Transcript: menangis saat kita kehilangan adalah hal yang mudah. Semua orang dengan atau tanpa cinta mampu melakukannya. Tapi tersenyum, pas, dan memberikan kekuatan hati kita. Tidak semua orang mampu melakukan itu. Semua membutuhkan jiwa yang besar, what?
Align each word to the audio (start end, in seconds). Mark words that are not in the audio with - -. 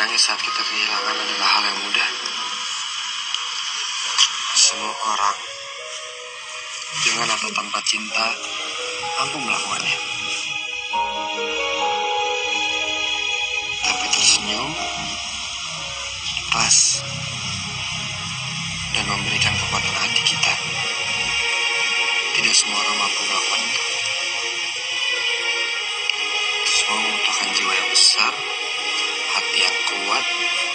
menangis 0.00 0.32
saat 0.32 0.40
kita 0.40 0.64
kehilangan 0.64 1.12
adalah 1.12 1.48
hal 1.60 1.62
yang 1.68 1.78
mudah. 1.84 2.08
Semua 4.56 4.92
orang 4.96 5.36
dengan 7.04 7.28
atau 7.36 7.50
tanpa 7.52 7.84
cinta 7.84 8.32
mampu 9.20 9.36
melakukannya. 9.44 9.98
Tapi 13.84 14.06
tersenyum, 14.08 14.72
pas, 16.48 16.76
dan 18.96 19.04
memberikan 19.04 19.52
kekuatan 19.52 19.96
hati 20.00 20.22
kita. 20.24 20.54
Tidak 22.40 22.54
semua 22.56 22.80
orang 22.88 22.96
mampu 23.04 23.20
melakukan 23.28 23.60
itu. 23.68 23.82
Semua 26.72 26.98
membutuhkan 27.04 27.48
jiwa 27.52 27.72
yang 27.76 27.88
besar, 27.92 28.32
what? 30.10 30.69